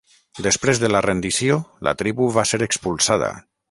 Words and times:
Després 0.45 0.81
de 0.85 0.89
la 0.93 1.03
rendició 1.07 1.59
la 1.89 1.95
tribu 2.03 2.33
va 2.39 2.49
ser 2.53 2.65
expulsada. 2.71 3.35